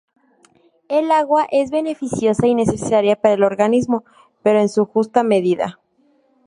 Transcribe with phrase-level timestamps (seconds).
[0.89, 4.03] El agua es beneficiosa y necesaria para el organismo,
[4.41, 5.77] pero en su justa medida.